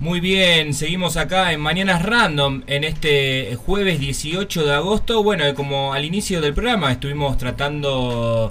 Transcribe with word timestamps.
Muy 0.00 0.20
bien, 0.20 0.72
seguimos 0.72 1.18
acá 1.18 1.52
en 1.52 1.60
Mañanas 1.60 2.00
Random 2.02 2.62
en 2.66 2.84
este 2.84 3.54
jueves 3.56 4.00
18 4.00 4.64
de 4.64 4.72
agosto. 4.72 5.22
Bueno, 5.22 5.44
como 5.54 5.92
al 5.92 6.06
inicio 6.06 6.40
del 6.40 6.54
programa 6.54 6.90
estuvimos 6.90 7.36
tratando 7.36 8.50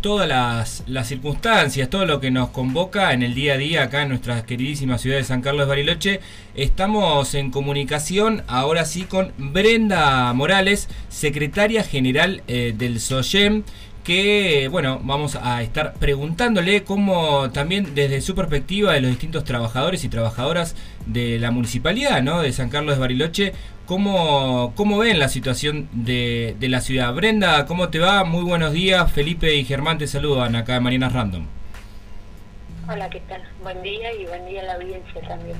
todas 0.00 0.26
las, 0.26 1.06
circunstancias, 1.06 1.90
todo 1.90 2.06
lo 2.06 2.18
que 2.18 2.30
nos 2.30 2.48
convoca 2.48 3.12
en 3.12 3.22
el 3.22 3.34
día 3.34 3.54
a 3.54 3.56
día 3.58 3.82
acá 3.82 4.02
en 4.02 4.08
nuestra 4.08 4.46
queridísima 4.46 4.96
ciudad 4.96 5.18
de 5.18 5.24
San 5.24 5.42
Carlos 5.42 5.66
de 5.66 5.68
Bariloche. 5.68 6.20
Estamos 6.54 7.34
en 7.34 7.50
comunicación 7.50 8.42
ahora 8.46 8.86
sí 8.86 9.02
con 9.02 9.32
Brenda 9.36 10.32
Morales, 10.32 10.88
secretaria 11.10 11.84
general 11.84 12.42
eh, 12.48 12.72
del 12.74 13.00
SOYEM 13.00 13.64
que 14.10 14.66
bueno, 14.66 14.98
vamos 15.04 15.38
a 15.40 15.62
estar 15.62 15.94
preguntándole 15.94 16.82
cómo 16.82 17.48
también 17.52 17.94
desde 17.94 18.20
su 18.20 18.34
perspectiva 18.34 18.92
de 18.92 19.00
los 19.00 19.08
distintos 19.08 19.44
trabajadores 19.44 20.02
y 20.02 20.08
trabajadoras 20.08 20.74
de 21.06 21.38
la 21.38 21.52
municipalidad 21.52 22.20
¿no? 22.20 22.42
de 22.42 22.52
San 22.52 22.70
Carlos 22.70 22.96
de 22.96 23.00
Bariloche, 23.00 23.52
cómo, 23.86 24.72
cómo 24.74 24.98
ven 24.98 25.20
la 25.20 25.28
situación 25.28 25.88
de, 25.92 26.56
de, 26.58 26.68
la 26.68 26.80
ciudad. 26.80 27.14
Brenda, 27.14 27.66
¿cómo 27.66 27.90
te 27.90 28.00
va? 28.00 28.24
Muy 28.24 28.42
buenos 28.42 28.72
días, 28.72 29.12
Felipe 29.12 29.54
y 29.54 29.64
Germán 29.64 29.98
te 29.98 30.08
saludan 30.08 30.56
acá 30.56 30.74
en 30.74 30.82
Marinas 30.82 31.12
Random. 31.12 31.46
Hola, 32.88 33.08
¿qué 33.10 33.20
tal? 33.28 33.44
Buen 33.62 33.80
día 33.80 34.12
y 34.12 34.26
buen 34.26 34.44
día 34.44 34.62
a 34.62 34.64
la 34.64 34.74
audiencia 34.74 35.20
también. 35.28 35.56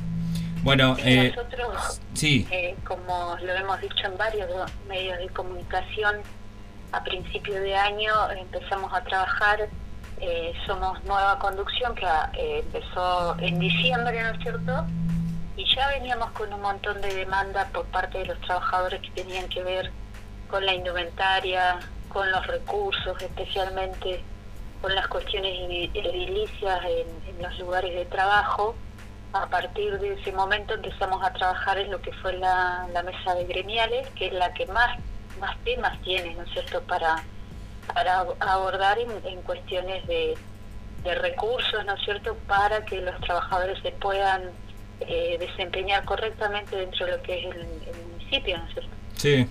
Bueno, 0.65 0.97
eh, 1.05 1.33
nosotros, 1.37 2.01
sí. 2.15 2.49
Eh, 2.51 2.75
como 2.85 3.37
lo 3.45 3.55
hemos 3.55 3.81
dicho 3.81 4.07
en 4.07 4.19
varios 4.19 4.49
medios 4.89 5.19
de 5.19 5.29
comunicación, 5.29 6.17
a 6.93 7.03
principio 7.05 7.61
de 7.61 7.75
año 7.75 8.13
empezamos 8.31 8.93
a 8.93 9.03
trabajar, 9.05 9.69
eh, 10.21 10.53
somos 10.67 11.03
nueva 11.05 11.39
conducción 11.39 11.95
que 11.95 12.07
eh, 12.35 12.59
empezó 12.61 13.37
en 13.39 13.59
diciembre, 13.59 14.23
¿no 14.23 14.31
es 14.31 14.43
cierto? 14.43 14.87
Y 15.57 15.65
ya 15.75 15.89
veníamos 15.89 16.31
con 16.33 16.53
un 16.53 16.61
montón 16.61 17.01
de 17.01 17.15
demanda 17.15 17.69
por 17.73 17.87
parte 17.87 18.19
de 18.19 18.27
los 18.27 18.41
trabajadores 18.41 19.01
que 19.01 19.11
tenían 19.23 19.49
que 19.49 19.63
ver 19.63 19.91
con 20.49 20.65
la 20.65 20.75
indumentaria, 20.75 21.79
con 22.09 22.31
los 22.31 22.47
recursos, 22.47 23.21
especialmente 23.23 24.23
con 24.81 24.95
las 24.95 25.07
cuestiones 25.09 25.53
edilicias 25.95 26.81
en, 26.85 27.43
los 27.43 27.59
lugares 27.59 27.95
de 27.95 28.05
trabajo. 28.07 28.75
A 29.33 29.47
partir 29.47 29.99
de 29.99 30.15
ese 30.15 30.33
momento 30.33 30.75
empezamos 30.75 31.23
a 31.25 31.33
trabajar 31.33 31.79
en 31.79 31.91
lo 31.91 32.03
que 32.03 32.13
fue 32.15 32.33
la 32.35 33.03
mesa 33.05 33.35
de 33.35 33.45
gremiales, 33.45 34.09
que 34.11 34.27
es 34.27 34.33
la 34.33 34.53
que 34.53 34.67
más 34.67 34.99
más 35.39 35.57
temas 35.65 36.01
tiene, 36.03 36.35
¿no 36.35 36.43
es 36.43 36.51
cierto?, 36.51 36.83
para, 36.83 37.23
para 37.93 38.27
abordar 38.41 38.99
en, 38.99 39.43
cuestiones 39.43 40.07
de, 40.07 40.37
recursos, 41.05 41.85
¿no 41.87 41.95
es 41.95 42.05
cierto?, 42.05 42.37
para 42.47 42.85
que 42.85 43.01
los 43.01 43.19
trabajadores 43.21 43.79
se 43.83 43.93
puedan 43.93 44.51
eh, 45.01 45.37
desempeñar 45.39 46.05
correctamente 46.05 46.77
dentro 46.77 47.07
de 47.07 47.13
lo 47.13 47.23
que 47.23 47.39
es 47.39 47.55
el, 47.55 47.61
el 47.63 48.07
municipio, 48.13 48.59
¿no 48.59 48.67
es 48.67 48.73
cierto? 48.73 48.91
Sí. 49.17 49.49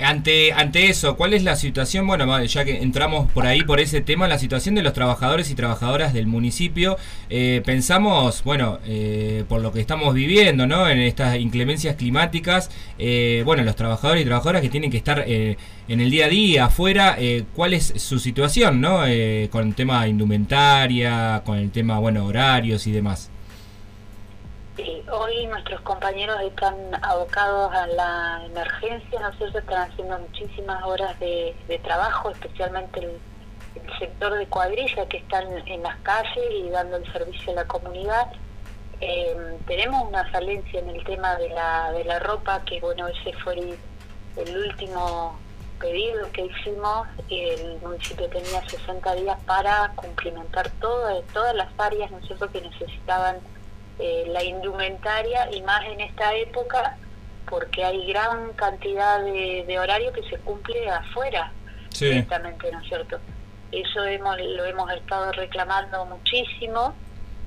Ante, 0.00 0.52
ante 0.52 0.88
eso, 0.88 1.16
¿cuál 1.16 1.34
es 1.34 1.44
la 1.44 1.54
situación? 1.54 2.04
Bueno, 2.08 2.42
ya 2.44 2.64
que 2.64 2.82
entramos 2.82 3.30
por 3.30 3.46
ahí, 3.46 3.62
por 3.62 3.78
ese 3.78 4.00
tema, 4.00 4.26
la 4.26 4.40
situación 4.40 4.74
de 4.74 4.82
los 4.82 4.92
trabajadores 4.92 5.52
y 5.52 5.54
trabajadoras 5.54 6.12
del 6.12 6.26
municipio. 6.26 6.96
Eh, 7.30 7.62
pensamos, 7.64 8.42
bueno, 8.42 8.80
eh, 8.86 9.44
por 9.48 9.60
lo 9.60 9.72
que 9.72 9.80
estamos 9.80 10.12
viviendo, 10.12 10.66
¿no? 10.66 10.88
En 10.88 10.98
estas 10.98 11.38
inclemencias 11.38 11.94
climáticas, 11.94 12.70
eh, 12.98 13.42
bueno, 13.44 13.62
los 13.62 13.76
trabajadores 13.76 14.22
y 14.22 14.24
trabajadoras 14.24 14.62
que 14.62 14.68
tienen 14.68 14.90
que 14.90 14.96
estar 14.96 15.24
en 15.28 15.56
el 16.00 16.10
día 16.10 16.26
a 16.26 16.28
día, 16.28 16.64
afuera, 16.64 17.16
¿cuál 17.54 17.72
es 17.72 17.92
su 17.96 18.18
situación, 18.18 18.80
¿no? 18.80 19.02
con 19.50 19.68
el 19.68 19.74
tema 19.74 20.08
indumentaria, 20.08 21.42
con 21.44 21.58
el 21.58 21.70
tema, 21.70 22.00
bueno, 22.00 22.24
horarios 22.24 22.86
y 22.86 22.92
demás. 22.92 23.30
Hoy 24.76 25.46
nuestros 25.46 25.80
compañeros 25.82 26.36
están 26.42 26.74
abocados 27.04 27.72
a 27.72 27.86
la 27.86 28.42
emergencia, 28.44 29.20
¿no 29.20 29.28
es? 29.28 29.54
Están 29.54 29.88
haciendo 29.88 30.18
muchísimas 30.18 30.82
horas 30.82 31.16
de, 31.20 31.54
trabajo, 31.84 32.30
especialmente 32.30 33.00
el, 33.00 33.20
sector 34.00 34.34
de 34.34 34.46
cuadrilla 34.46 35.06
que 35.06 35.18
están 35.18 35.46
en 35.68 35.82
las 35.82 35.96
calles 35.98 36.44
y 36.50 36.70
dando 36.70 36.96
el 36.96 37.12
servicio 37.12 37.52
a 37.52 37.56
la 37.56 37.64
comunidad. 37.66 38.32
Eh, 39.00 39.58
tenemos 39.66 40.08
una 40.08 40.24
falencia 40.32 40.80
en 40.80 40.88
el 40.88 41.04
tema 41.04 41.36
de 41.36 41.50
la, 41.50 41.92
de 41.92 42.04
la 42.04 42.18
ropa, 42.18 42.64
que 42.64 42.80
bueno, 42.80 43.06
ese 43.06 43.32
fue 43.44 43.54
el, 43.54 44.56
último 44.56 45.38
pedido 45.78 46.32
que 46.32 46.46
hicimos. 46.46 47.06
El 47.30 47.78
municipio 47.80 48.28
tenía 48.28 48.68
60 48.68 49.14
días 49.14 49.38
para 49.46 49.92
cumplimentar 49.94 50.68
todo, 50.80 51.22
todas 51.32 51.54
las 51.54 51.68
áreas, 51.78 52.10
¿no 52.10 52.50
que 52.50 52.60
necesitaban 52.60 53.36
eh, 53.98 54.24
la 54.28 54.42
indumentaria 54.42 55.50
y 55.52 55.62
más 55.62 55.84
en 55.86 56.00
esta 56.00 56.34
época 56.34 56.96
porque 57.48 57.84
hay 57.84 58.06
gran 58.06 58.52
cantidad 58.54 59.22
de, 59.22 59.78
horario 59.78 60.12
que 60.12 60.22
se 60.24 60.38
cumple 60.38 60.88
afuera 60.90 61.52
directamente, 61.90 62.72
¿no 62.72 62.80
es 62.80 62.88
cierto? 62.88 63.18
Eso 63.70 64.04
hemos, 64.04 64.36
lo 64.38 64.64
hemos 64.64 64.90
estado 64.92 65.32
reclamando 65.32 66.06
muchísimo. 66.06 66.94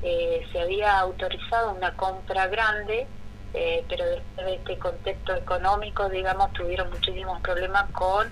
Eh, 0.03 0.45
se 0.51 0.61
había 0.61 0.99
autorizado 0.99 1.73
una 1.73 1.93
compra 1.95 2.47
grande, 2.47 3.07
eh, 3.53 3.83
pero 3.89 4.05
después 4.05 4.45
de 4.45 4.55
este 4.55 4.77
contexto 4.77 5.35
económico, 5.35 6.07
digamos, 6.09 6.53
tuvieron 6.53 6.89
muchísimos 6.89 7.41
problemas 7.41 7.89
con 7.91 8.31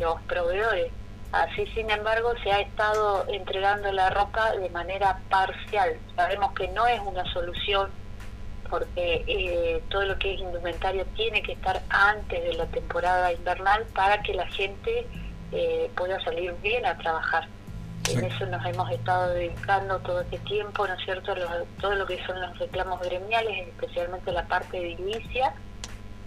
los 0.00 0.20
proveedores. 0.22 0.92
Así, 1.32 1.66
sin 1.68 1.90
embargo, 1.90 2.34
se 2.42 2.52
ha 2.52 2.60
estado 2.60 3.24
entregando 3.28 3.90
la 3.90 4.10
ropa 4.10 4.52
de 4.52 4.68
manera 4.68 5.18
parcial. 5.30 5.98
Sabemos 6.14 6.52
que 6.52 6.68
no 6.68 6.86
es 6.86 7.00
una 7.00 7.24
solución 7.32 7.90
porque 8.68 9.24
eh, 9.26 9.82
todo 9.88 10.04
lo 10.04 10.18
que 10.18 10.34
es 10.34 10.40
indumentario 10.40 11.06
tiene 11.16 11.42
que 11.42 11.52
estar 11.52 11.82
antes 11.88 12.42
de 12.42 12.52
la 12.54 12.66
temporada 12.66 13.32
invernal 13.32 13.84
para 13.94 14.22
que 14.22 14.34
la 14.34 14.46
gente 14.46 15.06
eh, 15.52 15.90
pueda 15.96 16.22
salir 16.22 16.54
bien 16.62 16.84
a 16.84 16.96
trabajar. 16.98 17.48
En 18.10 18.24
eso 18.24 18.44
nos 18.46 18.64
hemos 18.66 18.90
estado 18.90 19.30
dedicando 19.32 19.98
todo 20.00 20.20
este 20.20 20.38
tiempo, 20.40 20.86
¿no 20.86 20.94
es 20.94 21.04
cierto?, 21.04 21.34
todo 21.80 21.94
lo 21.94 22.06
que 22.06 22.22
son 22.26 22.40
los 22.40 22.58
reclamos 22.58 23.00
gremiales, 23.00 23.68
especialmente 23.68 24.32
la 24.32 24.44
parte 24.44 24.78
de 24.78 24.92
edilicia, 24.92 25.54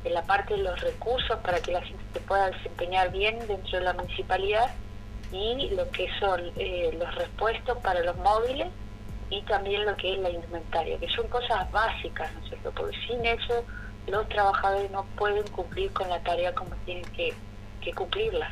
en 0.04 0.14
la 0.14 0.24
parte 0.24 0.56
de 0.56 0.64
los 0.64 0.80
recursos 0.82 1.38
para 1.40 1.60
que 1.60 1.74
la 1.74 1.82
gente 1.82 2.04
se 2.14 2.20
pueda 2.22 2.50
desempeñar 2.50 3.12
bien 3.12 3.40
dentro 3.48 3.80
de 3.80 3.86
la 3.86 3.94
municipalidad 3.94 4.72
y 5.32 5.70
lo 5.72 5.90
que 5.92 6.08
son 6.20 6.52
eh, 6.56 6.96
los 6.98 7.16
repuestos 7.16 7.78
para 7.80 8.02
los 8.02 8.18
móviles 8.18 8.68
y 9.30 9.42
también 9.44 9.86
lo 9.86 9.96
que 9.98 10.14
es 10.14 10.20
la 10.20 10.30
indumentaria, 10.30 11.00
que 11.00 11.10
son 11.10 11.28
cosas 11.28 11.72
básicas, 11.72 12.32
¿no 12.34 12.42
es 12.42 12.50
cierto? 12.50 12.72
Porque 12.72 12.96
sin 13.08 13.26
eso 13.26 13.64
los 14.08 14.28
trabajadores 14.30 14.92
no 14.92 15.06
pueden 15.18 15.48
cumplir 15.48 15.92
con 15.92 16.10
la 16.10 16.22
tarea 16.22 16.54
como 16.54 16.76
tienen 16.86 17.06
que, 17.06 17.34
que 17.82 17.94
cumplirla. 17.94 18.52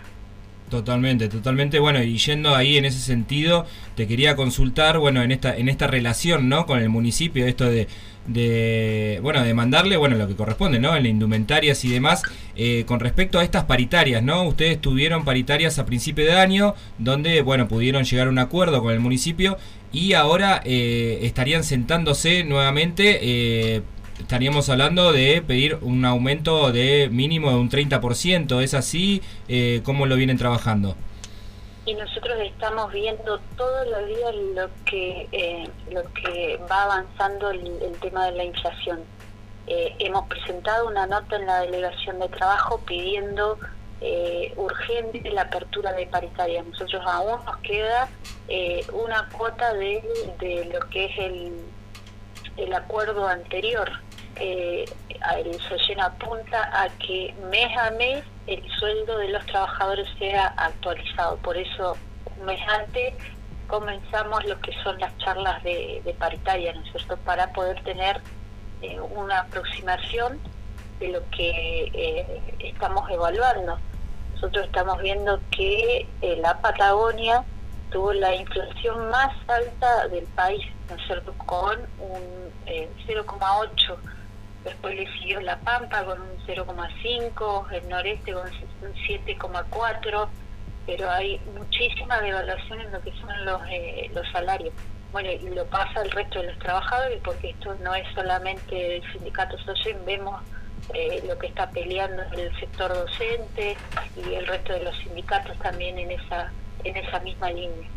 Totalmente, 0.73 1.29
totalmente. 1.29 1.77
Bueno, 1.77 2.01
y 2.01 2.17
yendo 2.17 2.55
ahí 2.55 2.77
en 2.79 2.85
ese 2.85 2.97
sentido, 2.97 3.67
te 3.95 4.07
quería 4.07 4.35
consultar, 4.35 4.97
bueno, 4.97 5.21
en 5.21 5.31
esta 5.31 5.55
en 5.55 5.69
esta 5.69 5.85
relación, 5.85 6.49
¿no? 6.49 6.65
Con 6.65 6.79
el 6.79 6.89
municipio, 6.89 7.45
esto 7.45 7.65
de, 7.69 9.19
bueno, 9.21 9.43
de 9.43 9.53
mandarle, 9.53 9.97
bueno, 9.97 10.15
lo 10.15 10.27
que 10.27 10.35
corresponde, 10.35 10.79
¿no? 10.79 10.95
En 10.95 11.05
indumentarias 11.05 11.85
y 11.85 11.89
demás, 11.89 12.23
eh, 12.55 12.85
con 12.87 12.99
respecto 12.99 13.37
a 13.37 13.43
estas 13.43 13.65
paritarias, 13.65 14.23
¿no? 14.23 14.47
Ustedes 14.47 14.81
tuvieron 14.81 15.25
paritarias 15.25 15.77
a 15.77 15.85
principio 15.85 16.25
de 16.25 16.33
año, 16.33 16.73
donde, 16.97 17.43
bueno, 17.43 17.67
pudieron 17.67 18.03
llegar 18.03 18.25
a 18.25 18.31
un 18.31 18.39
acuerdo 18.39 18.81
con 18.81 18.93
el 18.93 18.99
municipio 18.99 19.59
y 19.91 20.13
ahora 20.13 20.59
eh, 20.65 21.19
estarían 21.21 21.63
sentándose 21.63 22.43
nuevamente 22.45 23.19
eh, 23.21 23.83
estaríamos 24.19 24.69
hablando 24.69 25.11
de 25.11 25.41
pedir 25.41 25.77
un 25.81 26.05
aumento 26.05 26.71
de 26.71 27.09
mínimo 27.11 27.49
de 27.49 27.57
un 27.57 27.69
30%. 27.69 28.61
¿Es 28.61 28.73
así? 28.73 29.21
Eh, 29.47 29.81
¿Cómo 29.83 30.05
lo 30.05 30.15
vienen 30.15 30.37
trabajando? 30.37 30.95
Y 31.85 31.95
nosotros 31.95 32.37
estamos 32.39 32.93
viendo 32.93 33.39
todos 33.57 33.87
los 33.89 34.07
días 34.07 34.35
lo 34.55 34.69
que, 34.85 35.27
eh, 35.33 35.69
lo 35.91 36.03
que 36.13 36.57
va 36.71 36.83
avanzando 36.83 37.51
el, 37.51 37.97
tema 37.99 38.27
de 38.27 38.31
la 38.31 38.43
inflación. 38.45 39.01
Eh, 39.67 39.93
hemos 39.99 40.27
presentado 40.27 40.87
una 40.87 41.05
nota 41.07 41.35
en 41.35 41.45
la 41.45 41.59
delegación 41.61 42.19
de 42.19 42.29
trabajo 42.29 42.79
pidiendo 42.85 43.57
eh, 43.99 44.53
urgente 44.55 45.29
la 45.31 45.41
apertura 45.41 45.91
de 45.91 46.07
paritaria. 46.07 46.63
Nosotros 46.63 47.03
aún 47.05 47.43
nos 47.45 47.57
queda 47.57 48.07
una 48.93 49.27
cuota 49.29 49.73
de, 49.73 50.03
de 50.39 50.69
lo 50.73 50.79
que 50.89 51.05
es 51.05 51.17
el, 51.17 51.51
el 52.57 52.73
acuerdo 52.73 53.27
anterior 53.27 53.91
eh, 54.35 54.85
el 55.35 55.59
SOYEN 55.61 56.01
apunta 56.01 56.69
a 56.73 56.89
que 56.97 57.33
mes 57.49 57.77
a 57.77 57.91
mes 57.91 58.23
el 58.47 58.67
sueldo 58.79 59.17
de 59.19 59.29
los 59.29 59.45
trabajadores 59.45 60.07
sea 60.17 60.47
actualizado. 60.57 61.37
Por 61.37 61.55
eso, 61.55 61.95
un 62.37 62.45
mes 62.45 62.59
antes 62.67 63.13
comenzamos 63.67 64.43
lo 64.45 64.59
que 64.59 64.73
son 64.83 64.99
las 64.99 65.15
charlas 65.19 65.63
de, 65.63 66.15
paritaria, 66.19 66.73
¿no 66.73 66.81
es 66.81 66.91
cierto?, 66.91 67.17
para 67.17 67.53
poder 67.53 67.81
tener 67.83 68.21
eh, 68.81 68.99
una 68.99 69.41
aproximación 69.41 70.39
de 70.99 71.09
lo 71.09 71.29
que 71.29 71.91
eh, 71.93 72.41
estamos 72.59 73.09
evaluando. 73.09 73.77
Nosotros 74.33 74.65
estamos 74.65 75.01
viendo 75.01 75.39
que 75.51 76.05
la 76.41 76.59
Patagonia 76.59 77.45
tuvo 77.93 78.11
la 78.11 78.35
inflación 78.35 79.09
más 79.09 79.31
alta 79.47 80.07
del 80.07 80.25
país, 80.35 80.65
¿no 80.89 80.95
es 80.95 81.23
con 81.45 81.79
un 81.99 82.51
0,8. 82.65 83.93
Eh, 83.93 83.97
Después 84.65 84.95
le 84.95 85.11
siguió 85.19 85.41
La 85.41 85.59
Pampa 85.59 86.05
con 86.05 86.21
un 86.21 86.37
0,5, 86.47 87.71
el 87.73 87.89
Noreste 87.89 88.33
con 88.33 88.43
un 88.47 88.93
7,4, 88.93 90.27
pero 90.85 91.11
hay 91.11 91.39
muchísima 91.53 92.21
devaluación 92.21 92.79
en 92.79 92.91
lo 92.91 93.01
que 93.01 93.11
son 93.11 93.45
los, 93.45 93.61
eh, 93.69 94.09
los 94.13 94.25
salarios. 94.31 94.73
Bueno, 95.11 95.29
y 95.31 95.49
lo 95.49 95.65
pasa 95.65 96.01
el 96.01 96.11
resto 96.11 96.39
de 96.39 96.47
los 96.47 96.59
trabajadores, 96.59 97.19
porque 97.23 97.49
esto 97.51 97.75
no 97.81 97.93
es 97.93 98.07
solamente 98.15 98.97
el 98.97 99.11
sindicato 99.11 99.57
social, 99.59 99.97
vemos 100.05 100.41
eh, 100.93 101.21
lo 101.27 101.37
que 101.37 101.47
está 101.47 101.69
peleando 101.69 102.23
el 102.31 102.57
sector 102.59 102.93
docente 102.93 103.77
y 104.15 104.33
el 104.33 104.47
resto 104.47 104.73
de 104.73 104.83
los 104.83 104.97
sindicatos 104.99 105.57
también 105.59 105.99
en 105.99 106.11
esa 106.11 106.51
en 106.83 106.97
esa 106.97 107.19
misma 107.19 107.51
línea. 107.51 107.89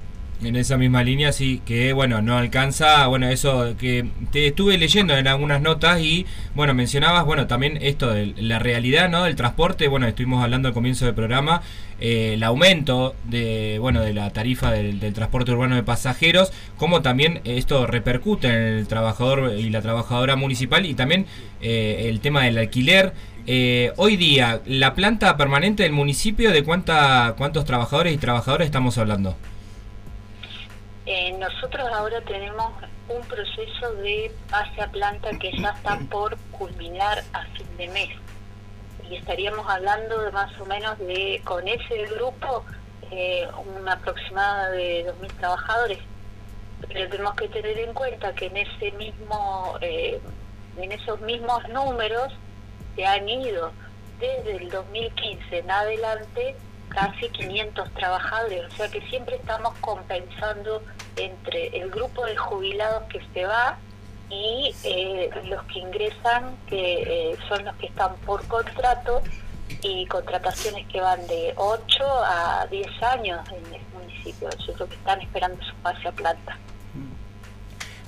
En 0.44 0.54
esa 0.54 0.76
misma 0.76 1.02
línea, 1.02 1.32
sí, 1.32 1.62
que 1.64 1.94
bueno, 1.94 2.20
no 2.20 2.36
alcanza, 2.36 3.06
bueno, 3.06 3.26
eso 3.30 3.74
que 3.78 4.06
te 4.32 4.48
estuve 4.48 4.76
leyendo 4.76 5.16
en 5.16 5.26
algunas 5.28 5.62
notas 5.62 6.02
y 6.02 6.26
bueno, 6.54 6.74
mencionabas, 6.74 7.24
bueno, 7.24 7.46
también 7.46 7.78
esto 7.80 8.10
de 8.10 8.34
la 8.36 8.58
realidad, 8.58 9.08
¿no? 9.08 9.24
Del 9.24 9.34
transporte, 9.34 9.88
bueno, 9.88 10.06
estuvimos 10.06 10.44
hablando 10.44 10.68
al 10.68 10.74
comienzo 10.74 11.06
del 11.06 11.14
programa, 11.14 11.62
eh, 12.00 12.34
el 12.34 12.42
aumento 12.42 13.14
de, 13.24 13.78
bueno, 13.80 14.02
de 14.02 14.12
la 14.12 14.28
tarifa 14.30 14.70
del, 14.72 15.00
transporte 15.14 15.52
urbano 15.52 15.74
de 15.74 15.82
pasajeros, 15.82 16.52
cómo 16.76 17.00
también 17.00 17.40
esto 17.44 17.86
repercute 17.86 18.48
en 18.48 18.54
el 18.54 18.86
trabajador 18.88 19.54
y 19.58 19.70
la 19.70 19.80
trabajadora 19.80 20.36
municipal 20.36 20.84
y 20.84 20.92
también 20.92 21.24
eh, 21.62 22.08
el 22.10 22.20
tema 22.20 22.44
del 22.44 22.58
alquiler. 22.58 23.14
Eh, 23.46 23.92
hoy 23.96 24.16
día, 24.16 24.60
la 24.66 24.94
planta 24.94 25.34
permanente 25.38 25.84
del 25.84 25.92
municipio, 25.92 26.50
¿de 26.50 26.62
cuánta, 26.62 27.34
cuántos 27.38 27.64
trabajadores 27.64 28.12
y 28.12 28.18
trabajadoras 28.18 28.66
estamos 28.66 28.98
hablando? 28.98 29.34
Eh, 31.06 31.32
nosotros 31.38 31.88
ahora 31.92 32.20
tenemos 32.22 32.72
un 33.08 33.22
proceso 33.28 33.94
de 34.02 34.32
pase 34.50 34.82
a 34.82 34.88
planta 34.90 35.30
que 35.38 35.52
ya 35.56 35.70
está 35.70 36.00
por 36.10 36.36
culminar 36.50 37.22
a 37.32 37.44
fin 37.44 37.76
de 37.76 37.88
mes. 37.88 38.10
Y 39.08 39.14
estaríamos 39.14 39.64
hablando 39.68 40.20
de 40.20 40.32
más 40.32 40.60
o 40.60 40.66
menos 40.66 40.98
de, 40.98 41.40
con 41.44 41.66
ese 41.68 42.06
grupo, 42.06 42.64
eh, 43.12 43.46
un 43.78 43.88
aproximado 43.88 44.72
de 44.72 45.06
2.000 45.06 45.32
trabajadores. 45.38 45.98
Pero 46.88 47.08
tenemos 47.08 47.36
que 47.36 47.48
tener 47.50 47.78
en 47.78 47.94
cuenta 47.94 48.34
que 48.34 48.46
en 48.46 48.56
ese 48.56 48.90
mismo, 48.92 49.78
eh, 49.82 50.20
en 50.76 50.90
esos 50.90 51.20
mismos 51.20 51.68
números 51.68 52.32
se 52.96 53.06
han 53.06 53.28
ido 53.28 53.70
desde 54.18 54.56
el 54.56 54.70
2015 54.70 55.58
en 55.58 55.70
adelante 55.70 56.56
casi 56.88 57.28
500 57.28 57.92
trabajadores, 57.94 58.72
o 58.72 58.76
sea 58.76 58.88
que 58.88 59.00
siempre 59.08 59.36
estamos 59.36 59.74
compensando 59.80 60.82
entre 61.16 61.68
el 61.78 61.90
grupo 61.90 62.24
de 62.24 62.36
jubilados 62.36 63.04
que 63.04 63.20
se 63.32 63.44
va 63.46 63.78
y 64.28 64.74
eh, 64.84 65.30
los 65.44 65.62
que 65.64 65.78
ingresan, 65.78 66.56
que 66.66 67.02
eh, 67.32 67.36
son 67.48 67.64
los 67.64 67.76
que 67.76 67.86
están 67.86 68.14
por 68.26 68.46
contrato 68.46 69.22
y 69.82 70.06
contrataciones 70.06 70.86
que 70.88 71.00
van 71.00 71.26
de 71.26 71.52
8 71.56 72.04
a 72.24 72.66
10 72.70 73.02
años 73.02 73.40
en 73.48 73.74
el 73.74 73.82
municipio, 73.92 74.48
es 74.48 74.78
lo 74.78 74.88
que 74.88 74.94
están 74.94 75.20
esperando 75.20 75.62
su 75.64 75.74
pase 75.76 76.08
a 76.08 76.12
planta. 76.12 76.58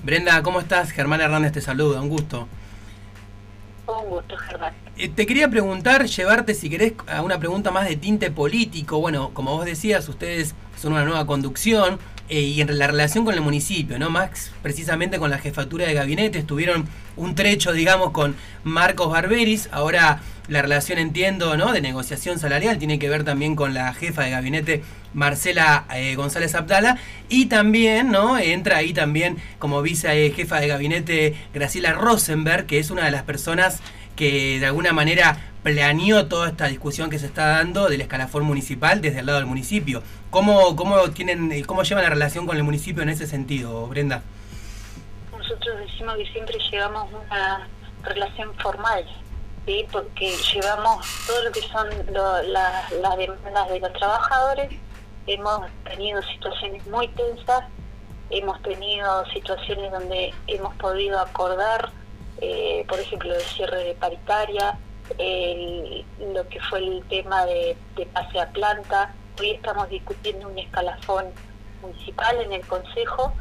Brenda, 0.03 0.41
¿cómo 0.43 0.59
estás? 0.59 0.91
Germán 0.91 1.21
Hernández 1.21 1.51
te 1.51 1.61
saluda, 1.61 2.01
un 2.01 2.09
gusto. 2.09 2.47
Un 3.87 4.09
gusto, 4.09 4.37
Germán. 4.37 4.73
Eh, 5.01 5.07
te 5.07 5.25
quería 5.25 5.49
preguntar, 5.49 6.07
llevarte, 6.07 6.53
si 6.53 6.69
querés, 6.69 6.91
a 7.07 7.21
una 7.21 7.39
pregunta 7.39 7.71
más 7.71 7.87
de 7.87 7.95
tinte 7.95 8.31
político. 8.31 8.99
Bueno, 8.99 9.31
como 9.33 9.55
vos 9.55 9.63
decías, 9.63 10.09
ustedes 10.09 10.55
son 10.77 10.91
una 10.91 11.05
nueva 11.05 11.25
conducción 11.25 11.99
eh, 12.27 12.41
y 12.41 12.59
en 12.59 12.77
la 12.77 12.85
relación 12.85 13.23
con 13.23 13.33
el 13.33 13.39
municipio, 13.39 13.97
¿no? 13.97 14.09
Más 14.09 14.51
precisamente 14.61 15.17
con 15.17 15.29
la 15.29 15.37
jefatura 15.37 15.87
de 15.87 15.93
gabinete, 15.93 16.39
estuvieron 16.39 16.85
un 17.15 17.33
trecho, 17.33 17.71
digamos, 17.71 18.11
con 18.11 18.35
Marcos 18.65 19.09
Barberis. 19.09 19.69
Ahora 19.71 20.19
la 20.49 20.61
relación, 20.61 20.99
entiendo, 20.99 21.55
¿no? 21.55 21.71
De 21.71 21.79
negociación 21.79 22.37
salarial 22.37 22.77
tiene 22.77 22.99
que 22.99 23.07
ver 23.07 23.23
también 23.23 23.55
con 23.55 23.73
la 23.73 23.93
jefa 23.93 24.23
de 24.23 24.31
gabinete 24.31 24.83
Marcela 25.13 25.85
eh, 25.95 26.15
González 26.15 26.55
Abdala 26.55 26.97
y 27.29 27.45
también, 27.45 28.11
¿no? 28.11 28.37
Entra 28.37 28.77
ahí 28.77 28.91
también 28.91 29.37
como 29.59 29.81
vice 29.81 30.25
eh, 30.25 30.33
de 30.35 30.67
gabinete 30.67 31.35
Graciela 31.53 31.93
Rosenberg, 31.93 32.65
que 32.65 32.79
es 32.79 32.91
una 32.91 33.05
de 33.05 33.11
las 33.11 33.23
personas 33.23 33.79
que 34.19 34.59
de 34.59 34.65
alguna 34.65 34.91
manera 34.91 35.37
planeó 35.63 36.27
toda 36.27 36.49
esta 36.49 36.67
discusión 36.67 37.09
que 37.09 37.17
se 37.19 37.25
está 37.25 37.47
dando 37.47 37.87
del 37.87 38.01
escalafón 38.01 38.43
municipal 38.43 39.01
desde 39.01 39.21
el 39.21 39.25
lado 39.25 39.39
del 39.39 39.47
municipio. 39.47 40.03
¿Cómo, 40.29 40.75
cómo, 40.75 41.09
tienen, 41.11 41.51
eh, 41.53 41.63
cómo 41.65 41.83
llevan 41.83 42.03
la 42.03 42.09
relación 42.09 42.45
con 42.45 42.57
el 42.57 42.63
municipio 42.63 43.01
en 43.01 43.07
ese 43.07 43.27
sentido, 43.27 43.87
Brenda? 43.87 44.21
Nosotros 45.31 45.79
decimos 45.79 46.17
que 46.17 46.25
siempre 46.33 46.57
llevamos 46.69 47.07
una 47.13 47.67
relación 48.03 48.53
formal, 48.55 49.05
¿sí? 49.65 49.87
porque 49.89 50.35
llevamos 50.53 51.07
todo 51.25 51.43
lo 51.45 51.51
que 51.53 51.61
son 51.61 51.87
las 52.11 53.17
demandas 53.17 53.69
de 53.69 53.79
los 53.79 53.93
trabajadores 53.93 54.69
hemos 55.33 55.67
tenido 55.83 56.21
situaciones 56.23 56.85
muy 56.87 57.07
tensas, 57.09 57.63
hemos 58.29 58.61
tenido 58.63 59.25
situaciones 59.27 59.91
donde 59.91 60.33
hemos 60.47 60.73
podido 60.75 61.19
acordar, 61.19 61.91
eh, 62.41 62.85
por 62.87 62.99
ejemplo, 62.99 63.33
el 63.33 63.41
cierre 63.41 63.83
de 63.83 63.93
paritaria, 63.95 64.77
lo 65.09 66.47
que 66.49 66.59
fue 66.69 66.79
el 66.79 67.03
tema 67.09 67.45
de, 67.45 67.75
pase 68.13 68.39
a 68.39 68.49
planta. 68.49 69.13
Hoy 69.39 69.51
estamos 69.51 69.89
discutiendo 69.89 70.47
un 70.47 70.57
escalafón 70.57 71.25
municipal 71.81 72.39
en 72.41 72.53
el 72.53 72.65
Consejo, 72.67 73.33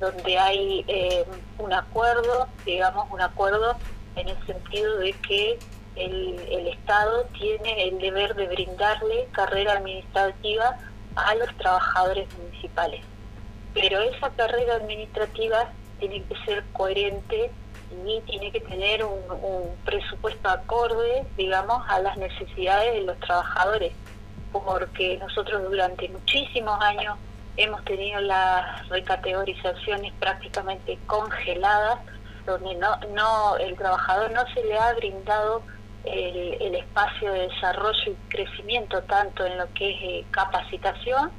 donde 0.00 0.38
hay 0.38 0.84
eh, 0.88 1.24
un 1.58 1.72
acuerdo, 1.72 2.46
digamos, 2.64 3.10
un 3.10 3.20
acuerdo 3.20 3.76
en 4.14 4.28
el 4.28 4.46
sentido 4.46 4.98
de 4.98 5.12
que 5.14 5.58
el, 5.96 6.38
el 6.50 6.68
Estado 6.68 7.24
tiene 7.38 7.88
el 7.88 7.98
deber 7.98 8.34
de 8.34 8.46
brindarle 8.48 9.26
carrera 9.32 9.72
administrativa 9.72 10.76
a 11.16 11.34
los 11.34 11.54
trabajadores 11.56 12.28
municipales. 12.38 13.02
Pero 13.72 14.00
esa 14.00 14.30
carrera 14.30 14.76
administrativa 14.76 15.70
tiene 15.98 16.22
que 16.24 16.36
ser 16.44 16.64
coherente 16.72 17.50
y 17.90 18.20
tiene 18.22 18.50
que 18.52 18.60
tener 18.60 19.04
un, 19.04 19.20
presupuesto 19.84 20.48
acorde, 20.48 21.24
digamos, 21.36 21.82
a 21.88 22.00
las 22.00 22.16
necesidades 22.16 22.94
de 22.94 23.02
los 23.02 23.18
trabajadores, 23.20 23.92
porque 24.52 25.18
nosotros 25.18 25.62
durante 25.64 26.08
muchísimos 26.08 26.80
años 26.80 27.16
hemos 27.56 27.84
tenido 27.84 28.20
las 28.20 28.88
recategorizaciones 28.88 30.12
prácticamente 30.18 30.98
congeladas, 31.06 32.00
donde 32.44 32.74
no, 32.76 32.96
no 33.14 33.56
el 33.56 33.76
trabajador 33.76 34.30
no 34.32 34.46
se 34.54 34.64
le 34.64 34.78
ha 34.78 34.92
brindado 34.94 35.62
el, 36.06 36.74
espacio 36.74 37.32
de 37.32 37.48
desarrollo 37.48 38.12
y 38.12 38.14
crecimiento 38.28 39.02
tanto 39.02 39.44
en 39.44 39.58
lo 39.58 39.72
que 39.74 39.90
es 39.90 40.02
eh, 40.02 40.24
capacitación 40.30 41.30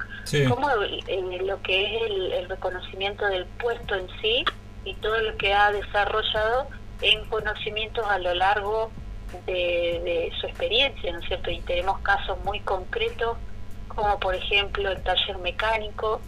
como 0.48 0.68
en 1.06 1.46
lo 1.46 1.62
que 1.62 1.96
es 1.96 2.02
el, 2.10 2.48
reconocimiento 2.48 3.26
del 3.26 3.46
puesto 3.46 3.94
en 3.94 4.08
sí 4.20 4.44
y 4.88 4.94
todo 4.94 5.20
lo 5.20 5.36
que 5.36 5.52
ha 5.52 5.70
desarrollado 5.70 6.68
en 7.02 7.24
conocimientos 7.26 8.06
a 8.06 8.18
lo 8.18 8.34
largo 8.34 8.90
de, 9.44 10.32
su 10.40 10.46
experiencia, 10.46 11.12
¿no 11.12 11.20
es 11.20 11.26
cierto? 11.26 11.50
Y 11.50 11.60
tenemos 11.60 11.98
casos 12.00 12.42
muy 12.44 12.60
concretos 12.60 13.36
como 13.88 14.18
por 14.18 14.34
ejemplo 14.34 14.90
el 14.90 15.02
taller 15.02 15.38
mecánico, 15.38 16.20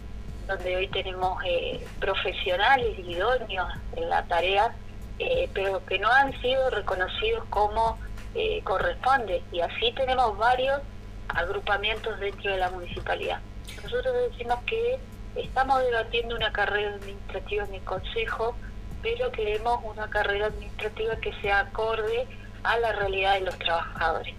donde 0.47 0.75
hoy 0.75 0.87
tenemos 0.89 1.41
eh, 1.45 1.85
profesionales 1.99 2.99
idóneos 2.99 3.67
en 3.95 4.09
la 4.09 4.23
tarea, 4.23 4.75
eh, 5.19 5.49
pero 5.53 5.83
que 5.85 5.97
no 5.97 6.11
han 6.11 6.39
sido 6.41 6.69
reconocidos 6.69 7.45
como 7.49 7.97
eh, 8.35 8.61
corresponde 8.63 9.41
y 9.51 9.61
así 9.61 9.91
tenemos 9.95 10.37
varios 10.37 10.81
agrupamientos 11.29 12.19
dentro 12.19 12.51
de 12.51 12.57
la 12.57 12.69
municipalidad. 12.69 13.39
Nosotros 13.83 14.13
decimos 14.29 14.59
que 14.65 14.99
estamos 15.35 15.81
debatiendo 15.81 16.35
una 16.35 16.51
carrera 16.51 16.95
administrativa 16.95 17.65
en 17.65 17.75
el 17.75 17.81
Consejo, 17.81 18.55
pero 19.01 19.31
queremos 19.31 19.79
una 19.83 20.09
carrera 20.09 20.47
administrativa 20.47 21.15
que 21.17 21.33
sea 21.41 21.61
acorde 21.61 22.27
a 22.63 22.77
la 22.77 22.91
realidad 22.93 23.35
de 23.35 23.41
los 23.41 23.57
trabajadores. 23.57 24.35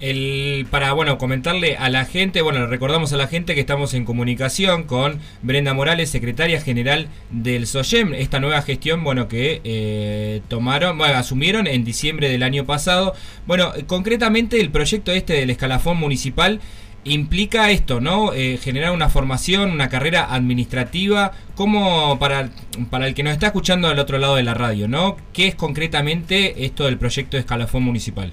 El, 0.00 0.66
para 0.70 0.94
bueno 0.94 1.18
comentarle 1.18 1.76
a 1.76 1.90
la 1.90 2.06
gente, 2.06 2.40
bueno, 2.40 2.66
recordamos 2.66 3.12
a 3.12 3.18
la 3.18 3.26
gente 3.26 3.54
que 3.54 3.60
estamos 3.60 3.92
en 3.92 4.06
comunicación 4.06 4.84
con 4.84 5.20
Brenda 5.42 5.74
Morales, 5.74 6.08
secretaria 6.08 6.58
general 6.62 7.08
del 7.28 7.66
SOYEM, 7.66 8.14
esta 8.14 8.40
nueva 8.40 8.62
gestión, 8.62 9.04
bueno, 9.04 9.28
que 9.28 9.60
eh, 9.62 10.40
tomaron, 10.48 10.96
bueno, 10.96 11.16
asumieron 11.16 11.66
en 11.66 11.84
diciembre 11.84 12.30
del 12.30 12.42
año 12.42 12.64
pasado. 12.64 13.14
Bueno, 13.46 13.74
concretamente 13.86 14.58
el 14.58 14.70
proyecto 14.70 15.12
este 15.12 15.34
del 15.34 15.50
escalafón 15.50 15.98
municipal 15.98 16.60
implica 17.04 17.70
esto, 17.70 18.00
¿no? 18.00 18.32
Eh, 18.32 18.58
generar 18.62 18.92
una 18.92 19.08
formación, 19.08 19.70
una 19.70 19.88
carrera 19.88 20.32
administrativa, 20.32 21.32
como 21.54 22.18
para, 22.18 22.50
para 22.90 23.06
el 23.06 23.14
que 23.14 23.22
nos 23.22 23.32
está 23.32 23.46
escuchando 23.46 23.88
al 23.88 23.98
otro 23.98 24.18
lado 24.18 24.36
de 24.36 24.42
la 24.42 24.54
radio, 24.54 24.88
¿no? 24.88 25.16
¿Qué 25.32 25.48
es 25.48 25.54
concretamente 25.54 26.64
esto 26.64 26.84
del 26.84 26.98
proyecto 26.98 27.36
de 27.36 27.40
escalafón 27.40 27.82
municipal? 27.82 28.32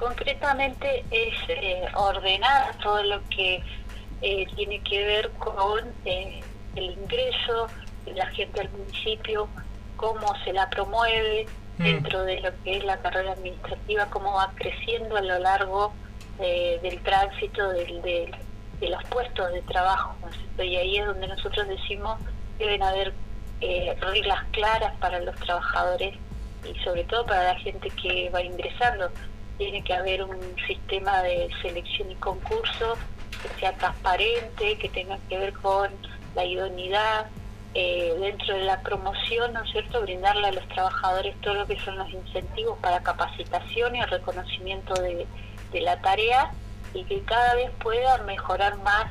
concretamente 0.00 1.04
es 1.10 1.34
eh, 1.48 1.84
ordenar 1.94 2.74
todo 2.82 3.02
lo 3.04 3.20
que 3.28 3.62
eh, 4.22 4.46
tiene 4.56 4.80
que 4.80 5.04
ver 5.04 5.30
con 5.38 5.84
eh, 6.06 6.40
el 6.74 6.84
ingreso 6.90 7.68
de 8.06 8.14
la 8.14 8.26
gente 8.28 8.62
al 8.62 8.70
municipio, 8.70 9.48
cómo 9.96 10.34
se 10.44 10.52
la 10.52 10.68
promueve 10.70 11.46
mm. 11.78 11.82
dentro 11.82 12.24
de 12.24 12.40
lo 12.40 12.50
que 12.64 12.78
es 12.78 12.84
la 12.84 12.96
carrera 12.98 13.32
administrativa, 13.32 14.06
cómo 14.06 14.32
va 14.32 14.50
creciendo 14.56 15.16
a 15.16 15.20
lo 15.20 15.38
largo 15.38 15.92
del 16.40 17.02
tránsito 17.02 17.68
del, 17.70 18.02
de 18.80 18.88
los 18.88 19.02
puestos 19.04 19.52
de 19.52 19.62
trabajo. 19.62 20.16
Y 20.58 20.76
ahí 20.76 20.98
es 20.98 21.06
donde 21.06 21.28
nosotros 21.28 21.68
decimos 21.68 22.18
deben 22.58 22.82
haber 22.82 23.14
eh, 23.60 23.96
reglas 24.00 24.44
claras 24.52 24.94
para 25.00 25.20
los 25.20 25.34
trabajadores 25.36 26.16
y 26.64 26.78
sobre 26.80 27.04
todo 27.04 27.24
para 27.26 27.54
la 27.54 27.58
gente 27.60 27.90
que 27.90 28.30
va 28.30 28.42
ingresando. 28.42 29.10
Tiene 29.58 29.82
que 29.82 29.94
haber 29.94 30.22
un 30.22 30.38
sistema 30.66 31.22
de 31.22 31.48
selección 31.60 32.10
y 32.10 32.14
concurso 32.16 32.96
que 33.42 33.60
sea 33.60 33.76
transparente, 33.76 34.78
que 34.78 34.88
tenga 34.88 35.18
que 35.28 35.38
ver 35.38 35.52
con 35.54 35.90
la 36.34 36.44
idoneidad, 36.44 37.26
eh, 37.74 38.14
dentro 38.18 38.54
de 38.56 38.64
la 38.64 38.80
promoción, 38.82 39.52
¿no 39.52 39.62
es 39.62 39.70
cierto?, 39.70 40.00
brindarle 40.02 40.48
a 40.48 40.52
los 40.52 40.66
trabajadores 40.68 41.40
todo 41.40 41.54
lo 41.54 41.66
que 41.66 41.78
son 41.80 41.98
los 41.98 42.10
incentivos 42.10 42.78
para 42.78 43.02
capacitación 43.02 43.94
y 43.94 44.00
el 44.00 44.08
reconocimiento 44.08 44.94
de, 44.94 45.26
de 45.72 45.80
la 45.80 46.00
tarea 46.00 46.52
y 46.94 47.04
que 47.04 47.22
cada 47.22 47.54
vez 47.54 47.70
puedan 47.80 48.26
mejorar 48.26 48.76
más 48.78 49.06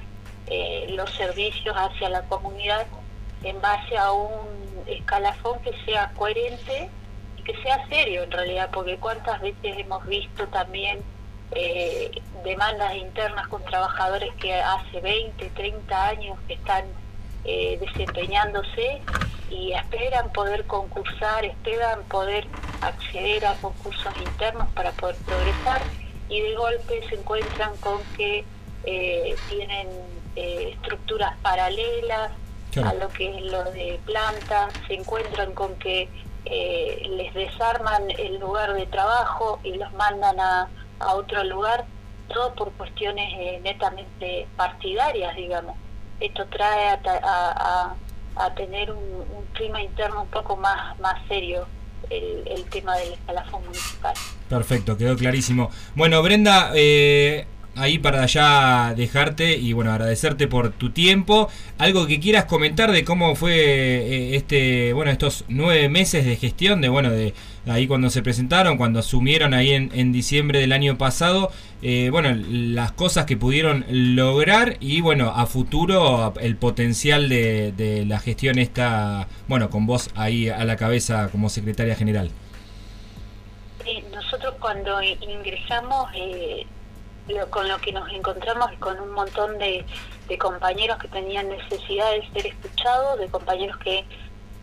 eh, 0.48 0.88
los 0.89 1.10
servicios 1.12 1.75
hacia 1.75 2.10
la 2.10 2.24
comunidad 2.24 2.88
en 3.44 3.62
base 3.62 3.98
a 3.98 4.12
un 4.12 4.48
escalafón 4.88 5.60
que 5.62 5.74
sea 5.86 6.12
coherente 6.18 6.89
y 7.38 7.44
que 7.44 7.56
sea 7.62 7.88
serio 7.88 8.24
en 8.24 8.32
realidad, 8.32 8.70
porque 8.74 8.98
cuántas 8.98 9.39
veces 9.42 9.78
hemos 9.78 10.06
visto 10.08 10.48
también 10.48 11.01
eh, 11.51 12.12
demandas 12.44 12.96
internas 12.96 13.48
con 13.48 13.63
trabajadores 13.63 14.34
que 14.36 14.54
hace 14.54 15.00
20, 15.00 15.50
30 15.51 16.08
años 16.08 16.38
que 16.48 16.56
están 16.56 16.86
eh, 17.46 17.78
desempeñándose 17.80 19.01
y 19.50 19.72
esperan 19.72 20.32
poder 20.32 20.66
concursar, 20.66 21.46
esperan 21.46 22.04
poder 22.04 22.46
acceder 22.82 23.46
a 23.46 23.54
concursos 23.56 24.13
internos 24.18 24.68
para 24.74 24.92
poder 24.92 25.16
progresar 25.25 25.82
y 26.30 26.42
de 26.42 26.56
golpe 26.56 27.02
se 27.10 27.16
encuentran 27.16 27.76
con 27.78 28.02
que 28.16 28.46
eh, 28.86 29.36
tienen 29.50 29.88
eh, 30.36 30.72
estructuras 30.76 31.36
paralelas 31.42 32.32
a 32.84 32.94
lo 32.94 33.10
que 33.10 33.36
es 33.36 33.42
lo 33.52 33.64
de 33.72 34.00
plantas, 34.06 34.72
se 34.88 34.94
encuentran 34.94 35.54
con 35.54 35.76
que 35.80 36.08
eh, 36.46 37.08
les 37.10 37.34
desarman 37.34 38.12
el 38.12 38.40
lugar 38.40 38.74
de 38.74 38.86
trabajo 38.86 39.60
y 39.64 39.74
los 39.74 39.92
mandan 39.94 40.40
a, 40.40 40.70
otro 41.16 41.44
lugar, 41.46 41.86
todo 42.28 42.54
por 42.54 42.72
cuestiones 42.74 43.62
netamente 43.62 44.48
partidarias, 44.56 45.36
digamos. 45.36 45.78
Esto 46.20 46.46
trae 46.48 46.90
a, 46.90 47.96
a, 48.36 48.54
tener 48.56 48.92
un, 48.92 49.48
clima 49.54 49.82
interno 49.82 50.22
un 50.24 50.28
poco 50.28 50.56
más, 50.58 50.98
más 51.00 51.26
serio 51.28 51.68
el, 52.10 52.44
el 52.48 52.63
tema 52.66 52.98
del 52.98 53.13
escalafón 53.13 53.63
municipal. 53.66 54.13
Perfecto, 54.50 54.98
quedó 54.98 55.16
clarísimo. 55.16 55.72
Bueno, 55.96 56.22
Brenda, 56.24 56.72
eh, 56.75 57.46
ahí 57.76 58.00
para 58.00 58.26
ya 58.26 58.94
dejarte 58.96 59.58
y 59.58 59.74
bueno, 59.74 59.92
agradecerte 59.92 60.48
por 60.48 60.72
tu 60.72 60.92
tiempo. 60.92 61.50
Algo 61.78 62.08
que 62.08 62.20
quieras 62.20 62.46
comentar 62.46 62.92
de 62.92 63.04
cómo 63.04 63.36
fue 63.36 63.56
eh, 63.56 64.36
este, 64.36 64.94
bueno, 64.94 65.12
estos 65.12 65.46
nueve 65.48 65.90
meses 65.90 66.26
de 66.26 66.36
gestión, 66.36 66.82
de 66.82 66.90
bueno, 66.90 67.10
de 67.12 67.34
ahí 67.68 67.88
cuando 67.88 68.10
se 68.10 68.22
presentaron, 68.22 68.78
cuando 68.78 69.00
asumieron 69.00 69.54
ahí 69.54 69.72
en, 69.72 70.12
diciembre 70.12 70.60
del 70.60 70.74
año 70.74 70.98
pasado, 70.98 71.52
eh, 71.82 72.10
bueno, 72.12 72.36
las 72.50 72.92
cosas 72.92 73.26
que 73.26 73.38
pudieron 73.38 73.86
lograr 73.90 74.78
y 74.80 75.02
bueno, 75.02 75.32
a 75.36 75.46
futuro 75.46 76.34
el 76.42 76.56
potencial 76.56 77.30
de, 77.30 77.72
de 77.72 78.06
la 78.06 78.20
gestión 78.20 78.60
está, 78.60 79.28
bueno, 79.48 79.70
con 79.70 79.86
vos 79.86 80.10
ahí 80.16 80.50
a 80.50 80.64
la 80.66 80.76
cabeza 80.76 81.30
como 81.32 81.50
secretaria 81.50 81.96
general 81.96 82.32
nosotros 84.12 84.56
cuando 84.60 85.02
ingresamos, 85.02 86.10
eh, 87.30 87.46
con 87.50 87.68
lo 87.68 87.78
que 87.78 87.92
nos 87.92 88.10
encontramos 88.12 88.72
con 88.80 89.00
un 89.00 89.12
montón 89.12 89.58
de, 89.58 89.86
compañeros 90.40 91.00
que 91.00 91.08
tenían 91.08 91.50
necesidad 91.50 92.12
de 92.12 92.28
ser 92.32 92.48
escuchados, 92.48 93.20
de 93.20 93.28
compañeros 93.30 93.78
que 93.78 94.06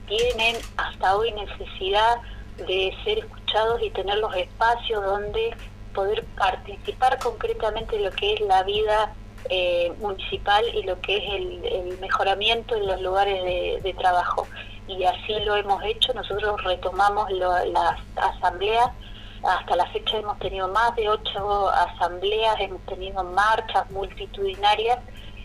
tienen 0.07 0.57
hasta 0.77 1.17
hoy 1.17 1.33
necesidad 1.33 2.19
de 2.57 2.97
ser 3.05 3.19
escuchados 3.19 3.83
y 3.83 3.91
tener 3.91 4.19
los 4.19 4.35
espacios 4.37 5.05
donde 5.05 5.57
poder 5.93 6.25
participar 6.37 7.19
concretamente 7.19 7.97
en 7.97 8.05
lo 8.05 8.13
que 8.13 8.35
es 8.35 8.41
la 8.43 8.63
vida 8.63 9.13
eh, 9.49 9.93
municipal 9.99 10.65
y 10.73 10.85
lo 10.85 11.01
que 11.01 11.17
es 11.17 11.35
el, 11.35 11.99
mejoramiento 11.99 12.77
en 12.77 12.87
los 12.87 13.01
lugares 13.01 13.43
de, 13.83 13.95
trabajo. 13.99 14.47
Y 14.87 15.03
así 15.03 15.33
lo 15.45 15.57
hemos 15.57 15.83
hecho, 15.83 16.15
nosotros 16.15 16.63
retomamos 16.63 17.29
las 17.33 17.99
asambleas 18.17 18.91
hasta 19.47 19.77
la 19.77 19.87
fecha 19.87 20.19
hemos 20.19 20.39
tenido 20.39 20.69
más 20.69 20.95
de 20.97 21.09
ocho 21.09 21.69
asambleas, 21.71 22.57
hemos 22.61 22.85
tenido 22.87 23.23
marchas 23.23 23.91
multitudinarias, 23.91 24.99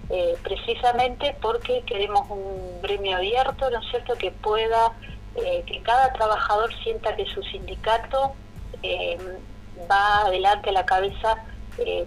eh, 0.10 0.36
precisamente 0.44 1.36
porque 1.42 1.84
queremos 1.86 2.30
un 2.30 2.82
gremio 2.82 3.18
abierto, 3.18 3.70
¿no 3.70 3.80
es 3.80 3.90
cierto?, 3.90 4.16
que 4.16 4.32
pueda, 4.32 4.94
eh, 5.36 5.64
que 5.66 5.82
cada 5.84 6.12
trabajador 6.14 6.74
sienta 6.84 7.16
que 7.16 7.26
su 7.28 7.42
sindicato 7.44 8.34
eh, 8.84 9.18
va 9.90 10.22
adelante 10.22 10.70
a 10.70 10.74
la 10.74 10.86
cabeza 10.86 11.44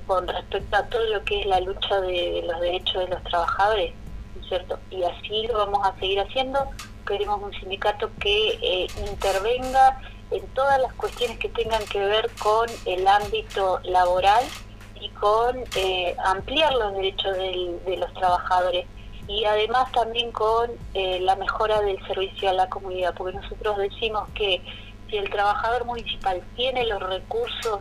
con 0.06 0.28
respecto 0.28 0.76
a 0.76 0.84
todo 0.84 1.02
lo 1.06 1.24
que 1.24 1.40
es 1.40 1.46
la 1.46 1.58
lucha 1.58 2.00
de, 2.02 2.44
los 2.46 2.60
derechos 2.60 2.94
de 2.96 3.08
los 3.08 3.22
trabajadores, 3.24 3.92
¿no 4.36 4.42
es 4.42 4.48
cierto? 4.48 4.78
Y 4.90 5.02
así 5.02 5.46
lo 5.48 5.58
vamos 5.58 5.80
a 5.84 5.98
seguir 5.98 6.20
haciendo. 6.20 6.70
Queremos 7.06 7.42
un 7.42 7.52
sindicato 7.54 8.10
que 8.20 8.86
intervenga 9.08 9.98
en 10.34 10.46
todas 10.48 10.80
las 10.80 10.92
cuestiones 10.94 11.38
que 11.38 11.48
tengan 11.48 11.84
que 11.86 12.00
ver 12.00 12.28
con 12.42 12.68
el 12.86 13.06
ámbito 13.06 13.80
laboral 13.84 14.44
y 15.00 15.08
con 15.10 15.62
eh, 15.76 16.16
ampliar 16.24 16.72
los 16.72 16.94
derechos 16.94 17.36
de 17.36 17.96
los 17.96 18.12
trabajadores. 18.14 18.86
Y 19.28 19.44
además 19.44 19.90
también 19.92 20.32
con 20.32 20.70
eh, 20.92 21.20
la 21.20 21.36
mejora 21.36 21.80
del 21.80 22.04
servicio 22.06 22.50
a 22.50 22.52
la 22.52 22.68
comunidad, 22.68 23.14
porque 23.14 23.36
nosotros 23.36 23.78
decimos 23.78 24.28
que 24.34 24.60
si 25.08 25.16
el 25.16 25.30
trabajador 25.30 25.84
municipal 25.84 26.42
tiene 26.56 26.84
los 26.86 27.00
recursos, 27.00 27.80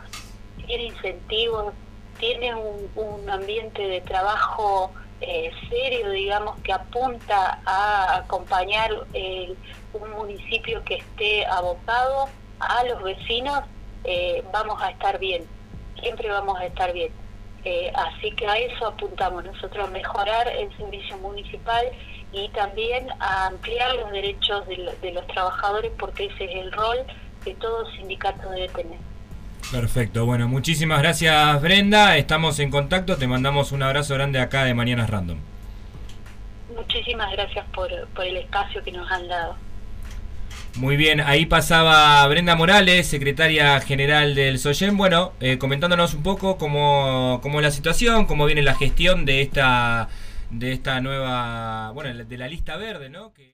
tiene 0.68 0.86
incentivos, 0.86 1.74
tiene 2.20 2.54
un, 2.56 3.30
ambiente 3.30 3.82
de 3.82 4.02
trabajo 4.02 4.92
eh, 5.22 5.52
serio, 5.70 6.12
digamos, 6.12 6.60
que 6.60 6.72
apunta 6.72 7.60
a 7.66 8.18
acompañar 8.18 8.92
un 9.94 10.12
municipio 10.12 10.84
que 10.84 10.96
esté 10.96 11.46
abocado 11.46 12.30
a 12.66 12.84
los 12.86 13.04
vecinos, 13.04 13.62
eh, 14.04 14.44
vamos 14.52 14.82
a 14.82 14.92
estar 14.92 15.20
bien, 15.20 15.44
siempre 16.02 16.30
vamos 16.30 16.60
a 16.60 16.66
estar 16.66 16.94
bien. 16.94 17.12
Eh, 17.66 17.92
así 17.96 18.32
que 18.32 18.46
a 18.46 18.58
eso 18.58 18.88
apuntamos 18.88 19.46
nosotros, 19.46 19.88
a 19.88 19.92
mejorar 19.92 20.48
el 20.50 20.76
servicio 20.76 21.18
municipal 21.20 21.86
y 22.34 22.50
también 22.50 23.08
a 23.20 23.48
ampliar 23.48 23.96
los 23.96 24.12
derechos 24.12 24.68
de, 24.68 25.12
los 25.12 25.28
trabajadores 25.28 25.92
porque 25.98 26.26
ese 26.26 26.46
es 26.46 26.56
el 26.56 26.72
rol 26.74 26.98
que 27.44 27.54
todo 27.56 27.90
sindicato 27.92 28.50
debe 28.50 28.68
tener. 28.70 29.00
Perfecto, 29.72 30.26
bueno, 30.26 30.50
muchísimas 30.50 31.02
gracias 31.02 31.62
Brenda, 31.62 32.18
estamos 32.18 32.60
en 32.60 32.70
contacto, 32.70 33.16
te 33.18 33.28
mandamos 33.28 33.72
un 33.72 33.82
abrazo 33.82 34.14
grande 34.16 34.42
acá 34.42 34.66
de 34.66 34.74
Mañanas 34.74 35.10
Random. 35.10 35.38
Muchísimas 36.76 37.32
gracias 37.32 37.66
por, 37.74 37.90
por 38.10 38.26
el 38.26 38.38
espacio 38.38 38.84
que 38.84 38.92
nos 38.92 39.10
han 39.10 39.28
dado. 39.30 39.56
Muy 40.76 40.98
bien, 40.98 41.22
ahí 41.22 41.46
pasaba 41.46 42.28
Brenda 42.28 42.56
Morales, 42.56 43.06
secretaria 43.08 43.80
general 43.80 44.34
del 44.34 44.58
SOYEM, 44.58 44.98
bueno, 44.98 45.34
eh, 45.40 45.60
comentándonos 45.60 46.16
un 46.16 46.24
poco 46.24 46.58
cómo, 46.58 47.40
cómo 47.44 47.60
es 47.60 47.64
la 47.64 47.70
situación, 47.72 48.26
cómo 48.26 48.46
viene 48.48 48.64
la 48.64 48.74
gestión 48.74 49.24
de 49.24 49.42
esta, 49.42 50.10
de 50.50 50.72
esta 50.72 51.00
nueva, 51.00 51.92
bueno, 51.92 52.26
de 52.26 52.38
la 52.38 52.48
lista 52.48 52.76
verde, 52.76 53.10
¿no? 53.10 53.34
Que 53.34 53.52